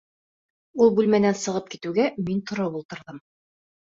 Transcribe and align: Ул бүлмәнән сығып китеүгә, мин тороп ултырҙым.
Ул 0.85 0.93
бүлмәнән 0.99 1.37
сығып 1.41 1.69
китеүгә, 1.73 2.05
мин 2.31 2.39
тороп 2.53 2.79
ултырҙым. 2.81 3.21